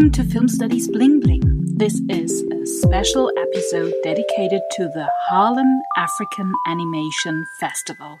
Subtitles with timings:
[0.00, 1.76] Welcome to Film Studies Bling Bling.
[1.76, 8.18] This is a special episode dedicated to the Harlem African Animation Festival.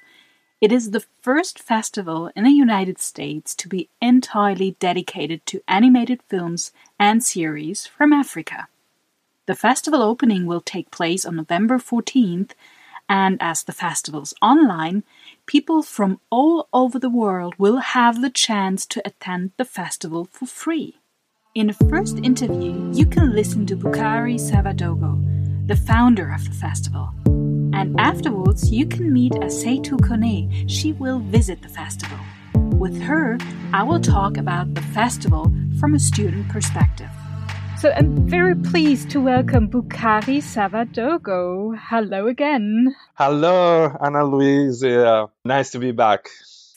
[0.60, 6.20] It is the first festival in the United States to be entirely dedicated to animated
[6.28, 8.68] films and series from Africa.
[9.46, 12.50] The festival opening will take place on November 14th,
[13.08, 15.02] and as the festival's online,
[15.46, 20.44] people from all over the world will have the chance to attend the festival for
[20.44, 20.99] free.
[21.56, 27.10] In the first interview, you can listen to Boukary Sawadogo, the founder of the festival.
[27.74, 30.70] And afterwards, you can meet Assetou Kone.
[30.70, 32.18] She will visit the festival.
[32.54, 33.36] With her,
[33.72, 37.10] I will talk about the festival from a student perspective.
[37.80, 41.76] So I'm very pleased to welcome Boukary Sawadogo.
[41.76, 42.94] Hello again.
[43.14, 44.84] Hello, Ana Louise.
[44.84, 46.28] Uh, nice to be back.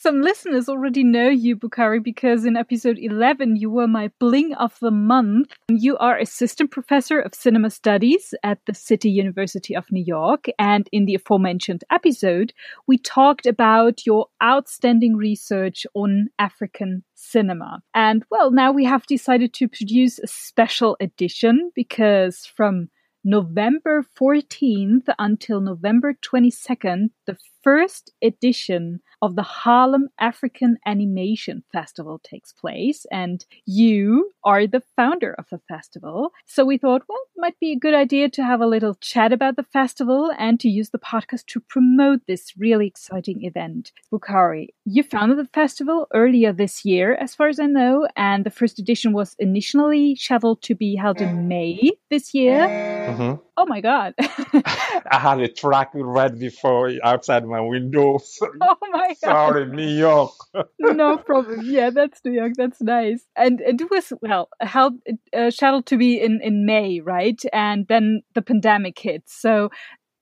[0.03, 4.77] Some listeners already know you, Boukary, because in episode 11 you were my bling of
[4.81, 5.53] the month.
[5.69, 10.47] You are assistant professor of cinema studies at the City University of New York.
[10.59, 12.51] And in the aforementioned episode,
[12.85, 17.81] we talked about your outstanding research on African cinema.
[17.93, 22.89] And well, now we have decided to produce a special edition because from
[23.23, 32.51] November 14th until November 22nd, the first edition of the Harlem African Animation Festival takes
[32.51, 36.33] place, and you are the founder of the festival.
[36.45, 39.31] So we thought, well, it might be a good idea to have a little chat
[39.31, 43.93] about the festival and to use the podcast to promote this really exciting event.
[44.11, 48.51] Boukary, you founded the festival earlier this year, as far as I know, and the
[48.51, 52.67] first edition was initially scheduled to be held in May this year.
[52.67, 53.41] Mm-hmm.
[53.55, 54.15] Oh my God.
[54.19, 58.17] I had a track right before outside my window.
[58.41, 59.17] oh my God.
[59.17, 60.31] Sorry, New York.
[60.79, 61.61] no problem.
[61.63, 62.53] Yeah, that's New York.
[62.57, 63.23] That's nice.
[63.35, 64.95] And, and it was, well, held,
[65.35, 67.39] uh, scheduled to be in, in May, right?
[67.53, 69.23] And then the pandemic hit.
[69.27, 69.69] So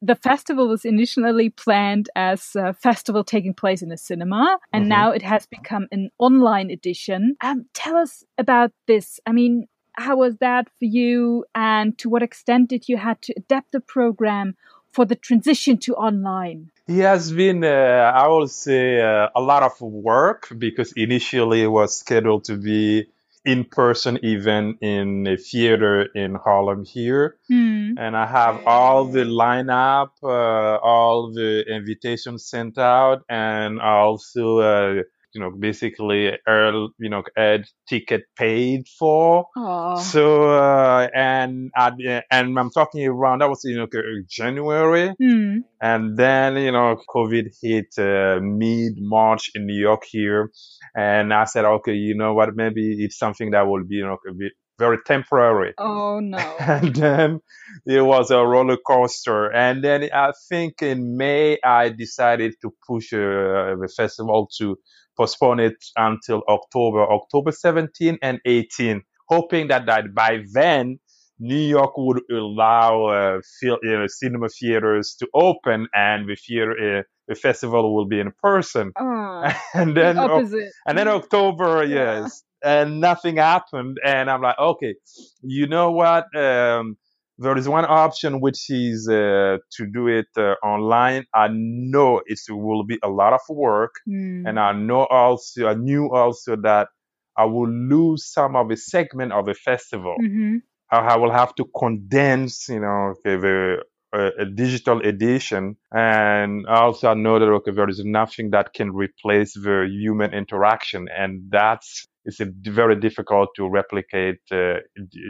[0.02, 4.90] the festival was initially planned as a festival taking place in a cinema, and mm-hmm.
[4.90, 7.36] now it has become an online edition.
[7.44, 9.20] Um, tell us about this.
[9.28, 9.68] I mean,
[10.02, 13.80] how was that for you, and to what extent did you had to adapt the
[13.80, 14.56] program
[14.92, 16.72] for the transition to online?
[16.88, 21.68] It has been, uh, I will say, uh, a lot of work because initially it
[21.80, 23.08] was scheduled to be
[23.44, 27.94] in-person event in a theater in Harlem here, mm.
[27.98, 35.04] and I have all the lineup, uh, all the invitations sent out, and also uh,
[35.34, 39.46] you know, basically, earl, you know, ed ticket paid for.
[39.58, 40.00] Aww.
[40.00, 41.92] So, uh, and, I,
[42.32, 43.88] and I'm talking around, that was, you know,
[44.28, 45.14] January.
[45.22, 45.64] Mm.
[45.82, 50.52] And then, you know, COVID hit uh, mid March in New York here.
[50.96, 54.18] And I said, okay, you know what, maybe it's something that will be, you know,
[54.28, 55.74] a bit very temporary.
[55.78, 56.38] Oh no.
[56.60, 57.40] and then
[57.86, 59.52] it was a roller coaster.
[59.54, 64.78] And then I think in May, I decided to push uh, the festival to
[65.22, 71.00] postpone it until October, October 17 and 18, hoping that, that by then
[71.40, 77.04] New York would allow uh, fil- uh, cinema theaters to open and the theater, uh,
[77.28, 78.92] the festival will be in person.
[79.00, 80.72] Oh, and then opposite.
[80.88, 82.22] and then October, yeah.
[82.22, 83.98] yes, and nothing happened.
[84.04, 84.96] And I'm like, okay,
[85.42, 86.26] you know what?
[86.36, 86.98] Um,
[87.42, 91.26] there is one option which is uh, to do it uh, online.
[91.34, 94.48] I know it will be a lot of work, mm.
[94.48, 96.90] and I know also I knew also that
[97.36, 100.16] I will lose some of the segment of the festival.
[100.22, 100.58] Mm-hmm.
[100.92, 106.68] I, I, will have to condense, you know, okay, the uh, a digital edition, and
[106.68, 111.44] also I know that okay, there is nothing that can replace the human interaction, and
[111.50, 114.76] that's it's very difficult to replicate uh,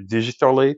[0.10, 0.76] digitally.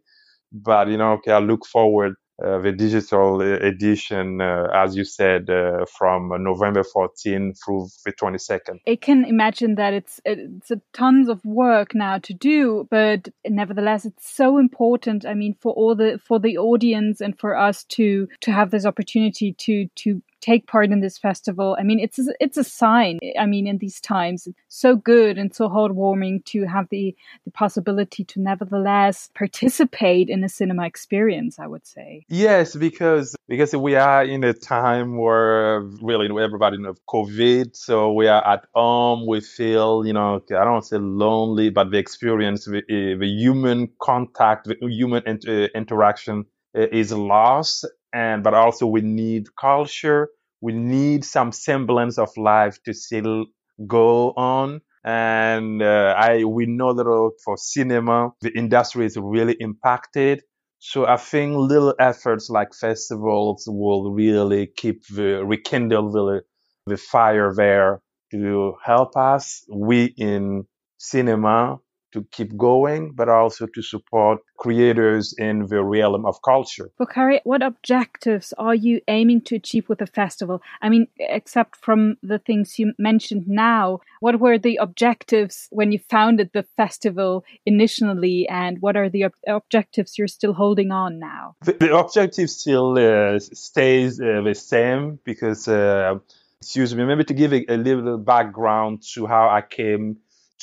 [0.54, 5.50] But you know, okay, I look forward uh, the digital edition, uh, as you said,
[5.50, 8.80] uh, from November 14 through the 22nd.
[8.88, 14.06] I can imagine that it's it's a tons of work now to do, but nevertheless,
[14.06, 15.26] it's so important.
[15.28, 18.86] I mean, for all the for the audience and for us to to have this
[18.86, 21.78] opportunity to to take part in this festival.
[21.80, 23.20] I mean, it's a, it's a sign.
[23.40, 27.52] I mean, in these times, it's so good and so heartwarming to have the the
[27.52, 31.60] possibility to nevertheless participate in a cinema experience.
[31.60, 32.26] I would say.
[32.28, 38.28] Yes, because because we are in a time where really everybody knows COVID, so we
[38.28, 39.26] are at home.
[39.26, 44.68] We feel, you know, I don't say lonely, but the experience, the, the human contact,
[44.68, 50.30] the human inter- interaction uh, is lost and but also we need culture
[50.62, 53.46] we need some semblance of life to still
[53.88, 57.08] go on And uh, I we know that
[57.44, 60.44] for cinema, the industry is really impacted.
[60.80, 66.44] So I think little efforts like festivals will really keep the rekindle the,
[66.88, 68.02] the fire there
[68.32, 69.66] to help us.
[69.70, 70.66] We in
[70.98, 71.80] cinema
[72.14, 76.90] to keep going, but also to support creators in the realm of culture.
[77.00, 80.62] Boukary, what objectives are you aiming to achieve with the festival?
[80.82, 86.00] I mean, except from the things you mentioned now, what were the objectives when you
[86.10, 91.56] founded the festival initially, and what are the ob objectives you're still holding on now?
[91.66, 95.68] The, the objective still uh, stays uh, the same because.
[95.68, 96.20] Uh,
[96.62, 100.16] excuse me, maybe to give a, a, little background to how I came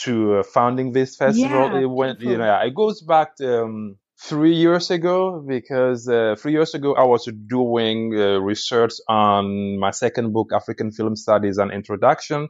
[0.04, 1.72] to uh, founding this festival.
[1.72, 6.36] Yeah, it went, you know, it goes back to, um, three years ago because uh,
[6.38, 11.58] three years ago I was doing uh, research on my second book, African Film Studies
[11.58, 12.48] and Introduction.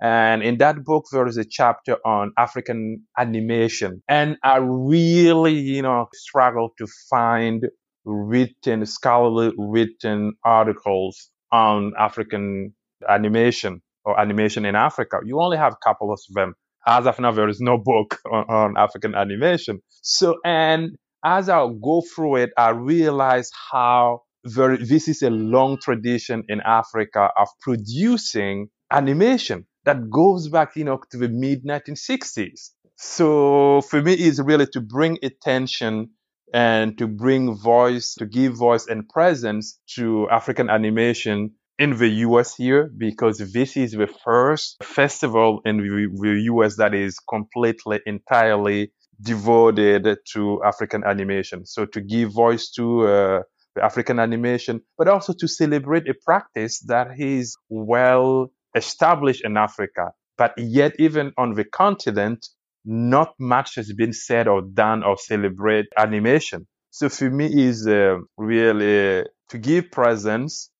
[0.00, 4.02] And in that book, there is a chapter on African animation.
[4.08, 7.66] And I really, you know, struggled to find
[8.04, 12.74] written, scholarly written articles on African
[13.08, 15.18] animation or animation in Africa.
[15.24, 16.54] You only have a couple of them
[16.88, 19.80] as of now, there is no book on, on African animation.
[20.02, 25.78] So, and as I go through it, I realize how very, this is a long
[25.82, 32.70] tradition in Africa of producing animation that goes back, you know, to the mid 1960s.
[32.96, 36.10] So for me, it's really to bring attention
[36.54, 42.56] and to bring voice, to give voice and presence to African animation in the US
[42.56, 50.18] here because this is the first festival in the US that is completely, entirely devoted
[50.32, 51.66] to African animation.
[51.66, 53.42] So to give voice to uh,
[53.74, 60.12] the African animation, but also to celebrate a practice that is well established in Africa.
[60.36, 62.46] But yet, even on the continent,
[62.84, 66.66] not much has been said or done or celebrate animation.
[66.90, 70.70] So for me, is uh, really to give presence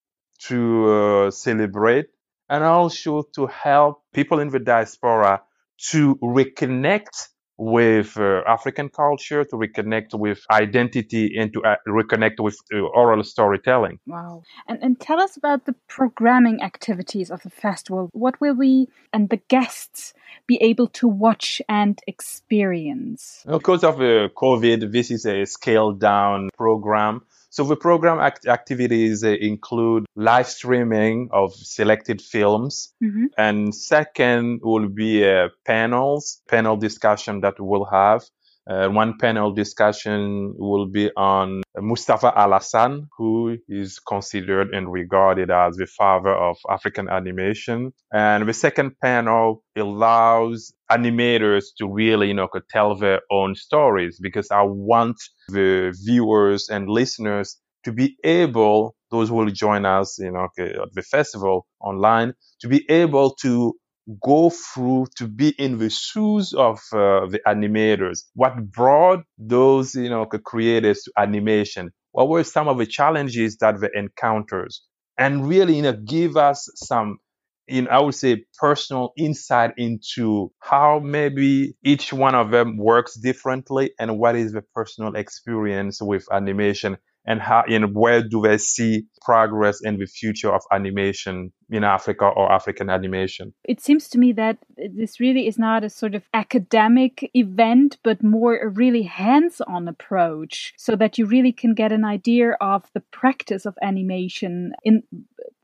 [0.46, 2.06] to uh, celebrate
[2.48, 5.42] and also to help people in the diaspora
[5.90, 12.56] to reconnect with uh, African culture, to reconnect with identity, and to uh, reconnect with
[12.72, 13.98] uh, oral storytelling.
[14.06, 14.44] Wow.
[14.68, 18.10] And, and tell us about the programming activities of the festival.
[18.12, 20.14] What will we and the guests
[20.46, 23.44] be able to watch and experience?
[23.44, 27.22] Because of uh, COVID, this is a scaled down program.
[27.50, 33.26] So the program act- activities uh, include live streaming of selected films, mm-hmm.
[33.36, 38.22] and second will be uh, panels, panel discussion that we'll have.
[38.68, 45.76] Uh, one panel discussion will be on Moustapha Alassane, who is considered and regarded as
[45.76, 47.92] the father of African animation.
[48.12, 54.50] And the second panel allows animators to really, you know, tell their own stories because
[54.50, 55.16] I want
[55.48, 60.92] the viewers and listeners to be able, those who will join us, you know, at
[60.92, 63.74] the festival online, to be able to
[64.22, 68.24] go through to be in the shoes of uh, the animators.
[68.34, 71.90] What brought those, you know, creators to animation?
[72.12, 74.70] What were some of the challenges that they encountered?
[75.18, 77.18] And really, you know, give us some,
[77.66, 83.14] you know, I would say personal insight into how maybe each one of them works
[83.18, 86.96] differently and what is the personal experience with animation
[87.28, 92.24] and how and where do they see progress in the future of animation in Africa
[92.24, 93.52] or African animation?
[93.64, 94.56] It seems to me that
[94.94, 99.86] this really is not a sort of academic event, but more a really hands on
[99.88, 105.02] approach so that you really can get an idea of the practice of animation in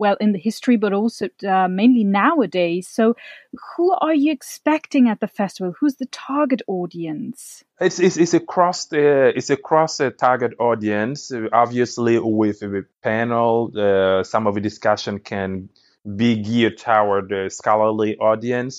[0.04, 2.84] well in the history but also uh, mainly nowadays.
[2.98, 3.04] So
[3.70, 5.74] who are you expecting at the festival?
[5.78, 7.64] Who's the target audience?
[7.86, 11.32] It's it's, it's across the it's across the target audience.
[11.52, 13.50] Obviously with the panel
[13.86, 15.68] uh, some of the discussion can
[16.22, 18.74] be geared toward the scholarly audience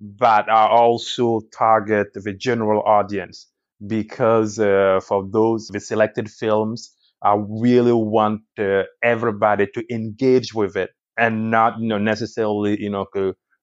[0.00, 3.46] but I also target the general audience
[3.84, 10.76] because uh, for those the selected films I really want uh, everybody to engage with
[10.76, 13.06] it and not, you know, necessarily, you know,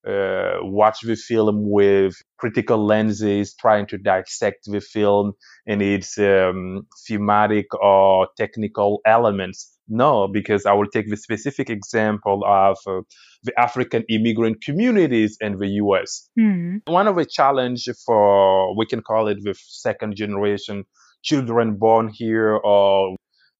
[0.07, 5.33] uh, watch the film with critical lenses, trying to dissect the film
[5.65, 9.71] and its um, thematic or technical elements.
[9.87, 13.01] No, because I will take the specific example of uh,
[13.43, 16.27] the African immigrant communities in the US.
[16.39, 16.81] Mm.
[16.85, 20.85] One of the challenge for, we can call it the second generation
[21.23, 23.15] children born here or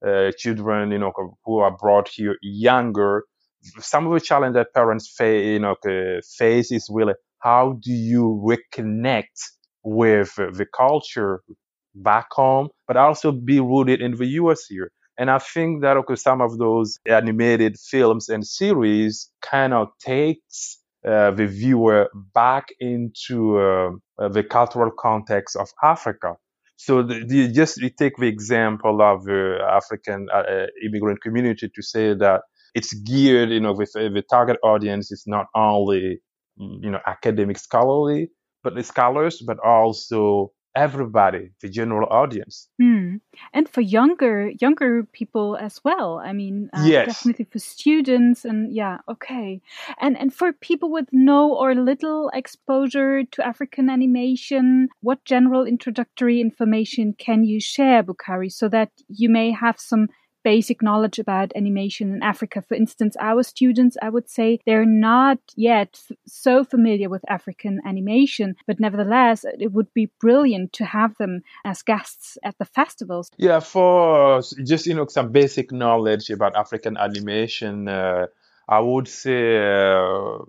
[0.05, 1.11] uh, children, you know,
[1.45, 3.23] who are brought here younger,
[3.79, 5.75] some of the challenge that parents face, you know,
[6.37, 9.39] face is really how do you reconnect
[9.83, 11.41] with the culture
[11.95, 14.91] back home, but also be rooted in the US here.
[15.17, 20.79] And I think that okay, some of those animated films and series kind of takes
[21.07, 26.35] uh, the viewer back into uh, uh, the cultural context of Africa.
[26.77, 31.81] So the, the, just take the example of the African uh, uh, immigrant community to
[31.81, 32.41] say that
[32.73, 36.19] it's geared, you know, with the target audience is not only
[36.57, 38.29] you know academic scholarly,
[38.63, 42.67] but the scholars, but also everybody, the general audience.
[42.81, 43.21] Mm.
[43.53, 46.21] And for younger younger people as well.
[46.23, 47.07] I mean, uh, yes.
[47.07, 49.61] definitely for students and yeah, okay.
[49.99, 56.41] And and for people with no or little exposure to African animation, what general introductory
[56.41, 60.07] information can you share, Boukary, so that you may have some
[60.45, 62.61] basic knowledge about animation in Africa.
[62.61, 68.55] For instance, our students, I would say, they're not yet so familiar with African animation,
[68.67, 73.31] but nevertheless, it would be brilliant to have them as guests at the festivals.
[73.37, 78.27] Yeah, for just you know some basic knowledge about African animation, uh,
[78.69, 79.57] I would say.
[79.57, 80.45] Uh,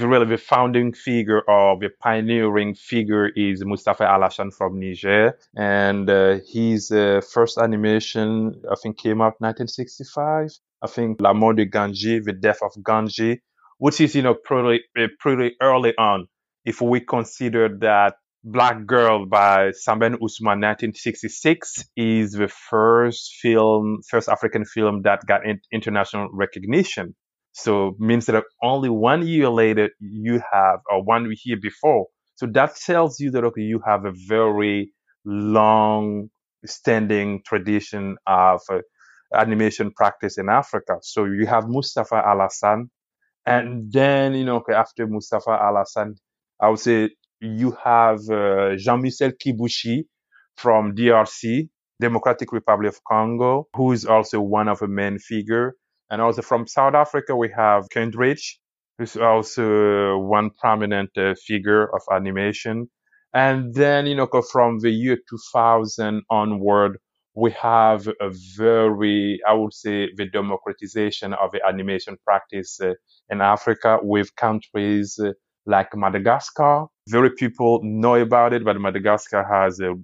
[0.00, 5.38] really the founding figure or the pioneering figure is Moustapha Alassane from Niger.
[5.56, 10.50] And uh, his uh, first animation, I think, came out 1965.
[10.82, 13.38] I think La Mort de Gandji, The Death of Gandji,
[13.78, 16.26] which is, you know, pretty, uh, pretty early on.
[16.64, 18.14] If we consider that
[18.46, 25.46] Black Girl by Sembène Ousmane 1966 is the first film, first African film that got
[25.46, 27.14] in- international recognition.
[27.54, 32.08] So means that only one year later you have, or one year before.
[32.36, 34.92] So that tells you that okay, you have a very
[35.26, 36.30] long
[36.66, 38.80] standing tradition of uh,
[39.34, 40.96] animation practice in Africa.
[41.02, 42.88] So you have Moustapha Alassane,
[43.46, 46.14] and then you know okay, after Moustapha Alassane,
[46.60, 50.04] I would say you have uh, Jean-Michel Kibushi
[50.56, 51.70] from DRC,
[52.00, 55.74] Democratic Republic of Congo, who is also one of the main figure.
[56.14, 58.60] And also from South Africa, we have Kentridge,
[58.98, 62.88] who's also one prominent uh, figure of animation.
[63.34, 66.98] And then, you know, from the year 2000 onward,
[67.34, 72.92] we have a very, I would say, the democratization of the animation practice uh,
[73.28, 75.32] in Africa with countries uh,
[75.66, 76.86] like Madagascar.
[77.08, 79.94] Very people know about it, but Madagascar has a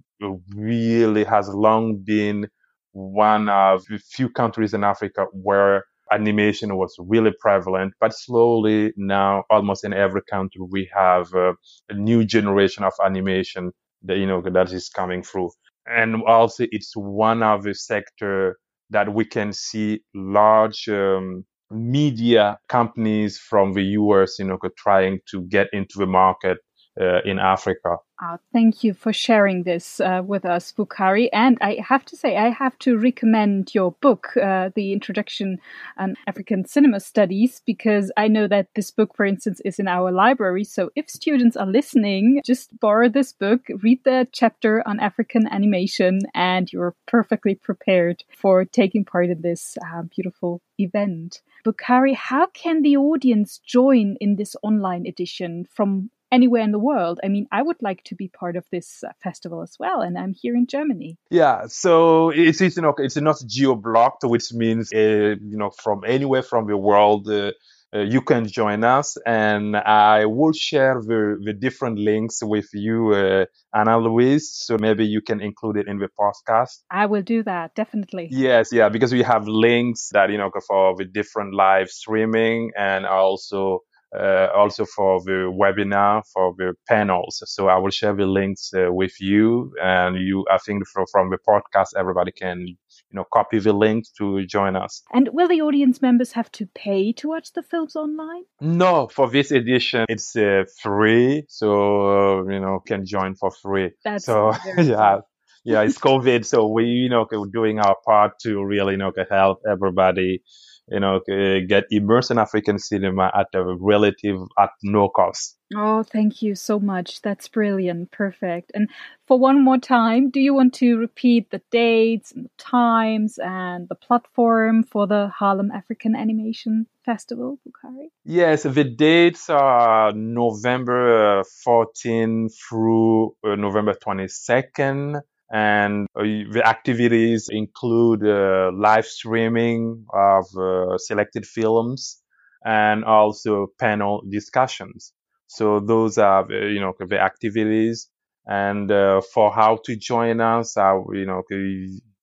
[0.57, 2.49] really has long been
[2.91, 9.45] one of the few countries in Africa where animation was really prevalent, but slowly now
[9.51, 11.53] almost in every country we have uh,
[11.89, 13.73] a new generation of animation
[14.05, 15.51] that you know that is coming through.
[15.87, 18.59] And also it's one of the sector
[18.91, 25.43] that we can see large um, media companies from the US, you know, trying to
[25.43, 26.59] get into the market
[27.01, 27.97] uh, in Africa.
[28.23, 31.31] Uh, thank you for sharing this uh, with us, Boukary.
[31.33, 35.59] And I have to say, I have to recommend your book, uh, The Introduction
[35.97, 40.13] on African Cinema Studies, because I know that this book, for instance, is in our
[40.13, 40.65] library.
[40.65, 46.21] So if students are listening, just borrow this book, read the chapter on African animation,
[46.35, 51.41] and you're perfectly prepared for taking part in this uh, beautiful event.
[51.65, 57.21] Boukary, how can the audience join in this online edition from anywhere in the world.
[57.25, 60.19] I mean, I would like to be part of this uh, festival as well, and
[60.19, 61.19] I'm here in Germany.
[61.31, 65.71] Yeah, so it's, it's you know it's not geo blocked, which means uh, you know
[65.71, 67.29] from anywhere from the world.
[67.29, 67.53] Uh,
[67.93, 73.13] uh, you can join us and I will share the, the different links with you,
[73.13, 74.49] uh, Anna Louise.
[74.53, 76.83] So maybe you can include it in the podcast.
[76.91, 78.29] I will do that, definitely.
[78.31, 83.07] Yes, yeah, because we have links that, you know, for the different live streaming and
[83.07, 83.81] also
[84.19, 87.43] also for the webinar, for the panels.
[87.47, 90.45] So I will share the links uh, with you, and you.
[90.51, 92.77] I think from, from the podcast, everybody can you
[93.13, 95.03] know copy the link to join us.
[95.13, 98.45] And will the audience members have to pay to watch the films online?
[98.61, 103.91] No, for this edition, it's uh, free, so uh, you know can join for free.
[104.05, 105.21] That's so yeah.
[105.63, 109.61] Yeah, it's COVID, so we, you know, doing our part to really, you know, help
[109.71, 110.43] everybody
[110.91, 111.21] you know,
[111.69, 115.57] get immersed in African cinema at a relative, at no cost.
[115.75, 117.23] Oh, thank you so much.
[117.23, 118.11] That's brilliant.
[118.11, 118.73] Perfect.
[118.75, 118.91] And
[119.29, 123.89] for one more time, do you want to repeat the dates and the times and
[123.89, 128.09] the platform for the Harlem African Animation Festival, Boukary?
[128.25, 135.21] Yes, the dates are November 14 through uh, November 22nd
[135.53, 142.23] and uh, the activities include uh, live streaming of uh, selected films
[142.65, 145.13] and also panel discussions.
[145.49, 148.09] So those are you know the activities.
[148.47, 151.43] And uh, for how to join us, I, you know,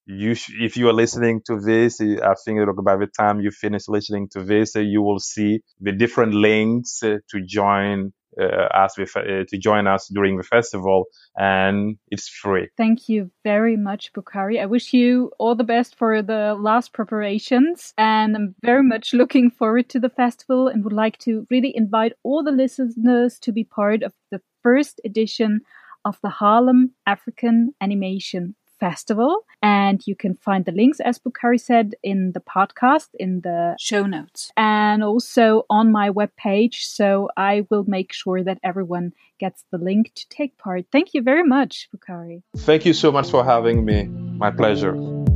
[0.05, 3.87] you sh- if you are listening to this, I think by the time you finish
[3.87, 9.45] listening to this, you will see the different links to join uh, us with, uh,
[9.47, 11.05] to join us during the festival,
[11.37, 12.69] and it's free.
[12.77, 14.61] Thank you very much, Boukary.
[14.61, 19.49] I wish you all the best for the last preparations, and I'm very much looking
[19.49, 23.63] forward to the festival, and would like to really invite all the listeners to be
[23.63, 25.61] part of the first edition
[26.05, 29.45] of the Harlem African Animation Festival.
[29.61, 34.05] And you can find the links, as Boukary said, in the podcast, in the show
[34.05, 36.81] notes, and also on my webpage.
[36.81, 40.85] So I will make sure that everyone gets the link to take part.
[40.91, 42.43] Thank you very much, Boukary.
[42.57, 44.05] Thank you so much for having me.
[44.05, 45.26] My pleasure.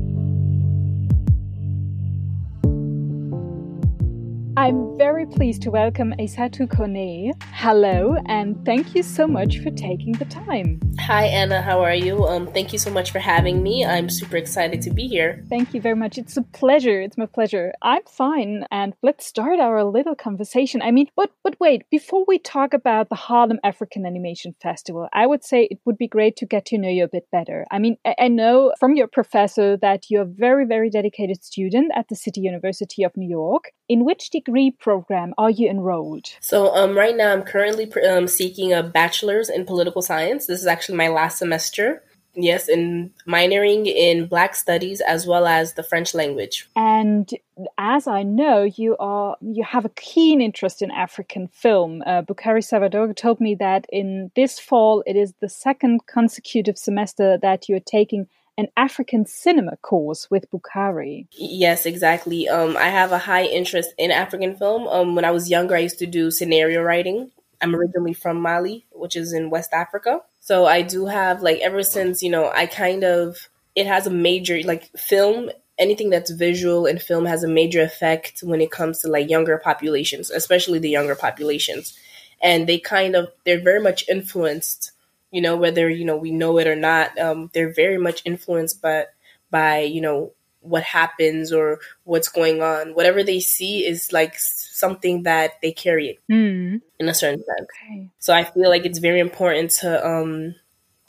[4.61, 7.31] I'm very pleased to welcome Assetou Kone.
[7.51, 10.79] Hello, and thank you so much for taking the time.
[10.99, 11.63] Hi, Anna.
[11.63, 12.27] How are you?
[12.27, 13.83] Um, thank you so much for having me.
[13.83, 15.43] I'm super excited to be here.
[15.49, 16.19] Thank you very much.
[16.19, 17.01] It's a pleasure.
[17.01, 17.73] It's my pleasure.
[17.81, 20.83] I'm fine, and let's start our little conversation.
[20.83, 25.25] I mean, but but wait, before we talk about the Harlem African Animation Festival, I
[25.25, 27.65] would say it would be great to get to know you a bit better.
[27.71, 31.91] I mean, I, I know from your professor that you're a very very dedicated student
[31.95, 33.71] at the City University of New York.
[33.91, 36.27] In which degree program are you enrolled?
[36.39, 40.45] So, um, right now I'm currently um, seeking a bachelor's in political science.
[40.45, 42.01] This is actually my last semester.
[42.33, 46.69] Yes, and minoring in Black Studies as well as the French language.
[46.77, 47.29] And
[47.77, 52.01] as I know, you are you have a keen interest in African film.
[52.05, 57.37] Uh, Boukary Sawadogo told me that in this fall it is the second consecutive semester
[57.41, 61.27] that you're taking an African cinema course with Boukary.
[61.31, 62.47] Yes, exactly.
[62.47, 64.87] Um, I have a high interest in African film.
[64.87, 67.31] Um, when I was younger, I used to do scenario writing.
[67.61, 70.21] I'm originally from Mali, which is in West Africa.
[70.39, 74.11] So I do have, like, ever since, you know, I kind of, it has a
[74.11, 78.99] major, like, film anything that's visual and film has a major effect when it comes
[78.99, 81.97] to like younger populations, especially the younger populations.
[82.41, 84.91] And they kind of they're very much influenced
[85.31, 88.81] you know, whether, you know, we know it or not, um, they're very much influenced
[88.81, 89.05] by,
[89.49, 92.93] by, you know, what happens or what's going on.
[92.93, 96.81] Whatever they see is like something that they carry mm.
[96.99, 97.69] in a certain sense.
[97.87, 98.09] Okay.
[98.19, 100.55] So I feel like it's very important to, um,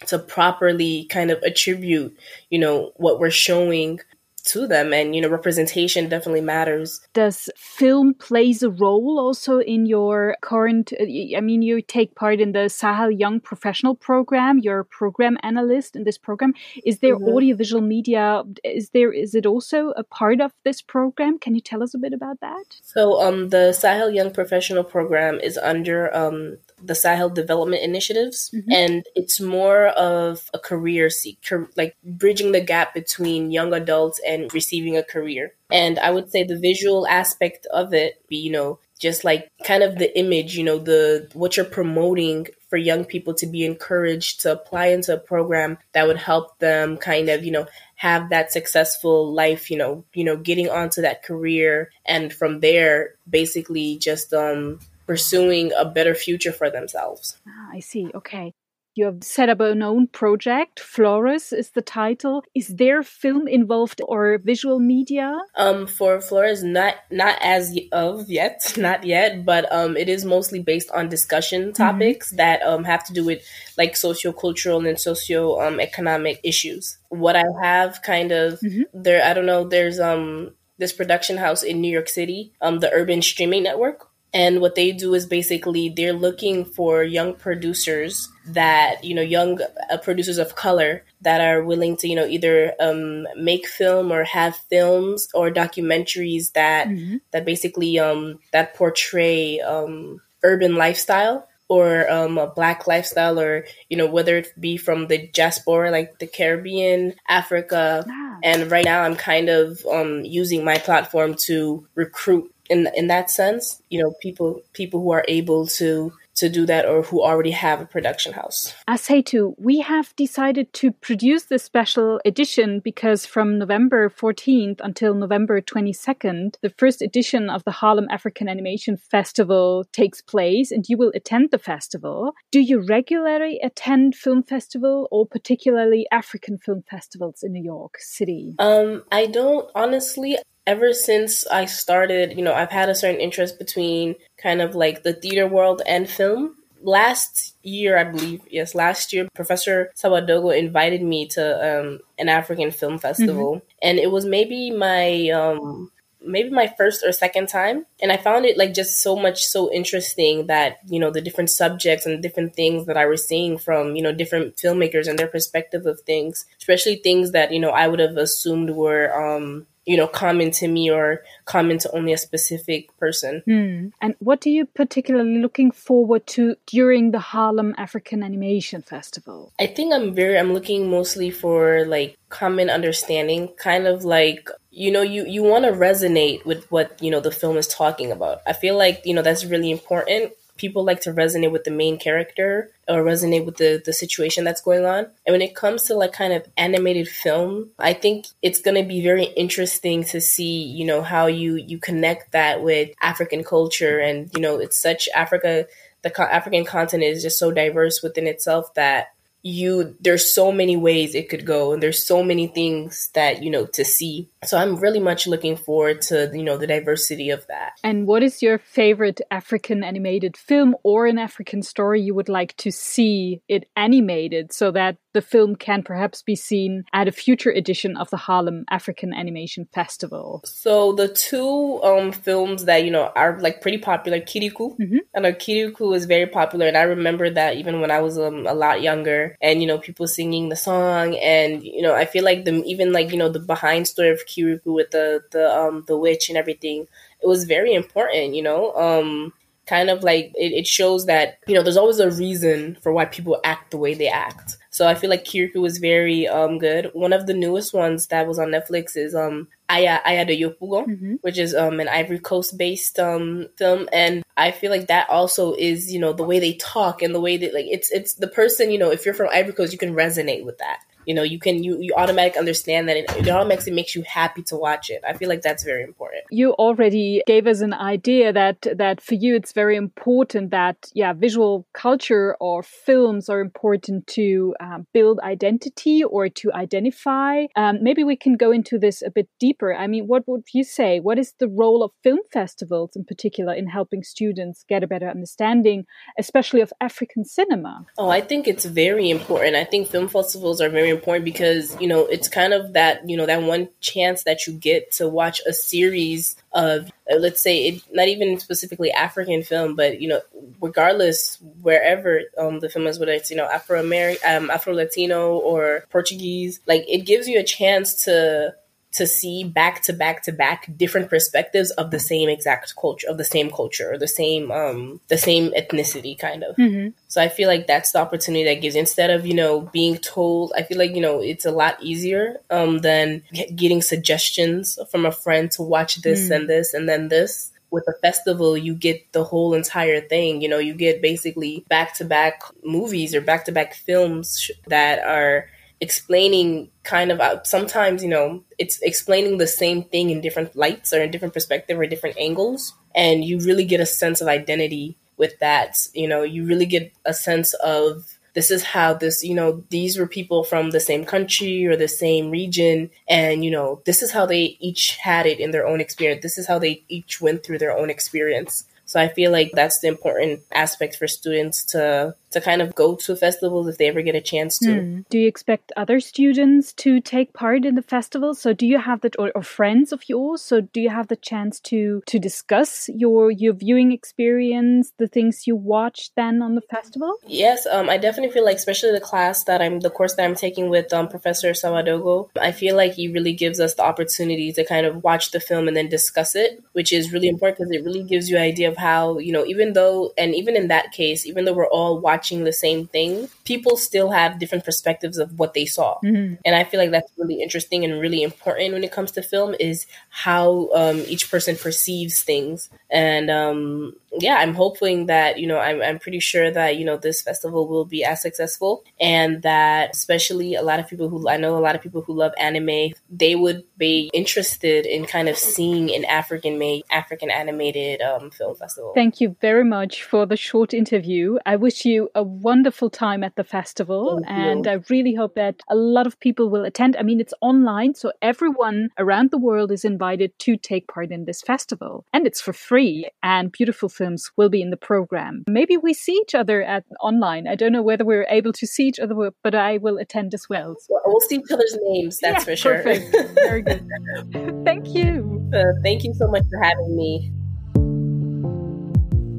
[0.07, 2.17] to properly kind of attribute,
[2.49, 4.01] you know, what we're showing
[4.45, 7.01] to them and you know representation definitely matters.
[7.13, 11.05] Does film plays a role also in your current uh,
[11.37, 15.97] i mean you take part in the sahel young professional program you're a program analyst
[15.97, 16.55] in this program.
[16.85, 17.29] Is there mm-hmm.
[17.29, 21.39] audiovisual media is there is it also a part of this program?
[21.39, 22.65] Can you tell us a bit about that?
[22.83, 28.71] So um the sahel young professional program is under um the Sahel Development Initiatives, mm-hmm.
[28.71, 31.39] and it's more of a career seek,
[31.77, 35.55] like bridging the gap between young adults and receiving a career.
[35.71, 39.83] And I would say the visual aspect of it, be you know, just like kind
[39.83, 44.41] of the image, you know, the what you're promoting for young people to be encouraged
[44.41, 47.67] to apply into a program that would help them kind of, you know,
[47.97, 53.15] have that successful life, you know, you know, getting onto that career and from there
[53.29, 57.39] basically just um pursuing a better future for themselves.
[57.47, 58.11] Ah, I see.
[58.15, 58.55] Okay.
[58.95, 60.79] You have set up an own project.
[60.79, 62.45] Flores is the title.
[62.55, 65.41] Is there film involved or visual media?
[65.57, 70.61] Um, for Flores, not not as of yet, not yet, but um, it is mostly
[70.61, 71.83] based on discussion mm-hmm.
[71.83, 72.37] topics mm-hmm.
[72.37, 73.43] that um have to do with
[73.79, 76.99] like socio-cultural and socio um economic issues.
[77.09, 78.83] What I have kind of mm-hmm.
[78.93, 79.67] there, I don't know.
[79.67, 84.61] There's um this production house in New York City, um, the Urban Streaming Network, and
[84.61, 89.97] what they do is basically they're looking for young producers that you know young uh,
[89.99, 94.57] producers of color that are willing to you know either um, make film or have
[94.71, 97.17] films or documentaries that mm-hmm.
[97.31, 103.97] that basically um, that portray um, urban lifestyle or um, a black lifestyle or you
[103.97, 108.39] know whether it be from the diaspora like the caribbean africa ah.
[108.43, 113.31] and right now i'm kind of um, using my platform to recruit in in that
[113.31, 117.51] sense, you know, people people who are able to to do that or who already
[117.51, 118.75] have a production house.
[118.89, 125.61] Assetou, we have decided to produce this special edition because from November 14th until November
[125.61, 131.13] 22nd, the first edition of the Harlem African Animation Festival takes place and you will
[131.15, 132.33] attend the festival.
[132.51, 138.55] Do you regularly attend film festival or particularly African film festivals in New York City?
[138.59, 143.59] Um, I don't honestly ever since I started, you know, I've had a certain interest
[143.59, 146.57] between kind of like the theater world and film.
[146.85, 151.43] last year, I believe, yes, last year, Professor Sawadogo invited me to
[151.81, 153.67] um, an African film festival, mm-hmm.
[153.83, 155.93] and it was maybe my um,
[156.25, 159.73] maybe my first or second time and i found it like just so much so
[159.73, 163.97] interesting that you know the different subjects and different things that i was seeing from
[163.97, 167.89] you know different filmmakers and their perspective of things especially things that you know i
[167.89, 172.19] would have assumed were um you know, common to me or common to only a
[172.19, 173.43] specific person.
[173.45, 173.89] Hmm.
[174.01, 179.53] And what are you particularly looking forward to during the Harlem African Animation Festival?
[179.59, 184.91] I think I'm very I'm looking mostly for like common understanding, kind of like you
[184.91, 188.39] know you you want to resonate with what you know the film is talking about.
[188.47, 191.99] I feel like you know that's really important people like to resonate with the main
[191.99, 195.07] character or resonate with the the situation that's going on.
[195.27, 198.89] And when it comes to like kind of animated film, I think it's going to
[198.89, 203.99] be very interesting to see, you know, how you you connect that with African culture
[203.99, 205.67] and you know, it's such Africa
[206.03, 209.13] the African continent is just so diverse within itself that
[209.43, 213.51] you there's so many ways it could go and there's so many things that you
[213.51, 217.45] know to see so i'm really much looking forward to you know the diversity of
[217.49, 222.29] that and what is your favorite african animated film or an african story you would
[222.29, 227.13] like to see it animated so that the film can perhaps be seen at a
[227.13, 230.43] future edition of the Harlem African Animation Festival.
[230.45, 234.79] So the two um, films that you know are like pretty popular, Kirikou.
[234.79, 234.97] Mm-hmm.
[235.15, 238.47] I know Kirikou is very popular, and I remember that even when I was um,
[238.47, 242.25] a lot younger, and you know people singing the song, and you know I feel
[242.25, 245.85] like the even like you know the behind story of Kirikou with the the um
[245.87, 246.87] the witch and everything,
[247.23, 248.35] it was very important.
[248.35, 249.33] You know, um,
[249.67, 253.05] kind of like it, it shows that you know there's always a reason for why
[253.05, 256.91] people act the way they act so I feel like Kirikou was very um good.
[256.95, 260.87] One of the newest ones that was on Netflix is um Aya Aya de Yopougon,
[260.87, 261.15] mm-hmm.
[261.21, 265.55] which is um an Ivory Coast based um film, and I feel like that also
[265.55, 268.29] is you know the way they talk and the way that like it's it's the
[268.29, 271.23] person you know if you're from Ivory Coast you can resonate with that you know
[271.23, 274.91] you can you you automatically understand that it, it automatically makes you happy to watch
[274.91, 275.03] it.
[275.07, 276.25] I feel like that's very important.
[276.31, 281.13] You already gave us an idea that that for you it's very important that yeah
[281.13, 287.47] visual culture or films are important to um, build identity or to identify.
[287.57, 289.75] Um, maybe we can go into this a bit deeper.
[289.75, 291.01] I mean what would you say?
[291.01, 295.09] What is the role of film festivals in particular in helping students get a better
[295.09, 295.85] understanding
[296.19, 297.85] especially of african cinema?
[297.99, 299.57] Oh i think it's very important.
[299.57, 303.17] I think film festivals are very important because you know it's kind of that you
[303.17, 307.69] know that one chance that you get to watch a series of uh, let's say
[307.69, 310.21] it, not even specifically African film, but you know
[310.61, 315.37] regardless wherever um, the film is, whether it's you know Afro American, um, Afro Latino
[315.37, 318.55] or Portuguese, like it gives you a chance to
[318.93, 323.19] to see back to back to back different perspectives of the same exact culture of
[323.19, 326.89] the same culture or the same um the same ethnicity kind of mm-hmm.
[327.09, 330.53] so i feel like that's the opportunity that gives instead of you know being told
[330.57, 333.23] i feel like you know it's a lot easier um than
[333.57, 336.37] getting suggestions from a friend to watch this mm.
[336.37, 340.43] and this and then this with a festival, you get the whole entire thing.
[340.43, 344.99] You know, you get basically back to back movies or back to back films that
[344.99, 345.47] are
[345.83, 350.93] explaining kind of uh, sometimes you know it's explaining the same thing in different lights
[350.93, 352.73] or in different perspective or different angles.
[352.95, 355.77] And you really get a sense of identity with that.
[355.93, 359.99] You know you really get a sense of this is how this you know these
[359.99, 362.89] were people from the same country or the same region.
[363.09, 366.23] And you know this is how they each had it in their own experience.
[366.23, 368.65] This is how they each went through their own experience.
[368.85, 372.97] So I feel like that's the important aspect for students to to kind of go
[372.97, 374.69] to festivals if they ever get a chance to.
[374.69, 375.05] Mm.
[375.09, 378.35] Do you expect other students to take part in the festival?
[378.35, 380.43] So do you have that, or, or, friends of yours?
[380.43, 385.47] So do you have the chance to to discuss your your viewing experience, the things
[385.47, 387.15] you watched then on the festival?
[387.27, 390.35] Yes, um, I definitely feel like, especially the class that I'm, the course that I'm
[390.35, 394.65] taking with um, Professor Sawadogo, I feel like he really gives us the opportunity to
[394.65, 397.85] kind of watch the film and then discuss it, which is really important because it
[397.85, 400.93] really gives you an idea of how you know, even though, and even in that
[400.93, 405.19] case, even though we're all watching watching the same thing, people still have different perspectives
[405.19, 405.99] of what they saw.
[406.05, 406.35] Mm-hmm.
[406.45, 409.57] And I feel like that's really interesting and really important when it comes to film
[409.59, 412.71] is how um, each person perceives things.
[412.91, 416.97] And um, yeah, I'm hoping that, you know, I'm, I'm pretty sure that, you know,
[416.97, 421.39] this festival will be as successful and that especially a lot of people who I
[421.39, 425.37] know a lot of people who love anime, they would be interested in kind of
[425.37, 428.93] seeing an African made, African animated um, film festival.
[428.95, 431.39] Thank you very much for the short interview.
[431.45, 434.21] I wish you a wonderful time at the festival.
[434.25, 434.73] Thank and you.
[434.73, 436.97] I really hope that a lot of people will attend.
[436.97, 441.25] I mean, it's online, so everyone around the world is invited to take part in
[441.25, 442.05] this festival.
[442.13, 445.45] And it's for free, and beautiful films will be in the program.
[445.49, 447.47] Maybe we see each other at online.
[447.49, 450.49] I don't know whether we're able to see each other, but I will attend as
[450.49, 450.77] well.
[450.89, 452.83] Well, We'll see each other's names, that's Yeah, for sure.
[452.83, 453.35] Perfect.
[453.35, 453.87] Very good.
[454.65, 455.51] Thank you.
[455.55, 457.31] Uh, thank you so much for having me.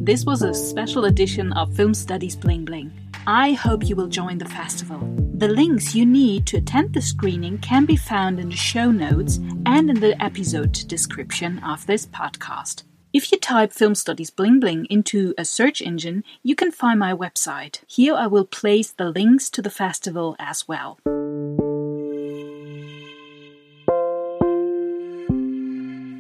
[0.04, 2.92] This was a special edition of Film Studies Bling Bling.
[3.26, 5.00] I hope you will join the festival.
[5.36, 9.40] The links you need to attend the screening can be found in the show notes
[9.66, 12.84] and in the episode description of this podcast.
[13.14, 17.14] If you type Film Studies Bling Bling into a search engine, you can find my
[17.14, 17.80] website.
[17.88, 21.00] Here I will place the links to the festival as well.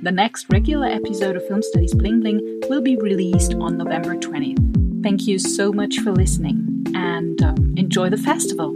[0.03, 5.01] The next regular episode of Film Studies Bling Bling will be released on November 20th.
[5.01, 8.75] Thank you so much for listening and um, enjoy the festival.